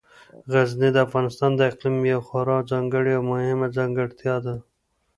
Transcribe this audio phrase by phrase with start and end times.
[0.51, 4.55] غزني د افغانستان د اقلیم یوه خورا ځانګړې او مهمه ځانګړتیا ده.